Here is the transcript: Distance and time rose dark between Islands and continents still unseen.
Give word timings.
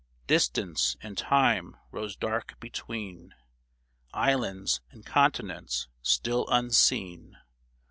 Distance 0.25 0.97
and 1.03 1.15
time 1.15 1.77
rose 1.91 2.15
dark 2.15 2.59
between 2.59 3.35
Islands 4.15 4.81
and 4.89 5.05
continents 5.05 5.89
still 6.01 6.47
unseen. 6.49 7.37